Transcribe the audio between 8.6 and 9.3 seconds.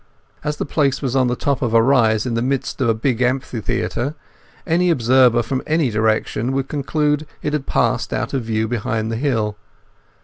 behind the